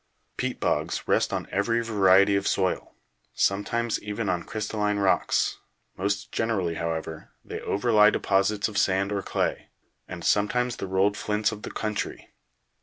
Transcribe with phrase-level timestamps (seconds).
[0.35, 2.95] Peat bogs rest on every variety of soil,
[3.35, 5.59] sometimes even on crystalline rocks;
[5.95, 9.69] most generally, however, they overlie deposits of sand or clay,
[10.07, 12.33] and sometimes the rolled flints of the country.